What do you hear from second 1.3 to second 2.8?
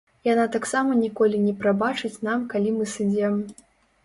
не прабачыць нам калі